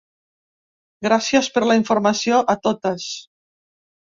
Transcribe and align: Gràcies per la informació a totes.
Gràcies 1.07 1.49
per 1.57 1.63
la 1.73 1.77
informació 1.81 2.41
a 2.55 2.59
totes. 2.65 3.07